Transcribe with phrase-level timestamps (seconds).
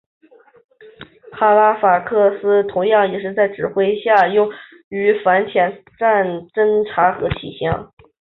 [1.31, 4.49] 哈利法克斯同样也在的指挥下用
[4.89, 7.93] 于反潜战侦察和气象。